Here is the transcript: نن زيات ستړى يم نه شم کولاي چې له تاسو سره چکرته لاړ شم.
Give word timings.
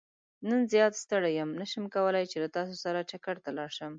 نن 0.47 0.61
زيات 0.73 0.93
ستړى 1.03 1.31
يم 1.39 1.49
نه 1.59 1.65
شم 1.71 1.85
کولاي 1.95 2.25
چې 2.31 2.37
له 2.43 2.47
تاسو 2.55 2.73
سره 2.83 3.07
چکرته 3.11 3.49
لاړ 3.57 3.69
شم. 3.77 3.89